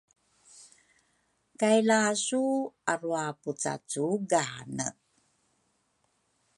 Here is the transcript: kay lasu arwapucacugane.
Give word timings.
kay 1.59 1.77
lasu 1.87 2.41
arwapucacugane. 2.91 4.87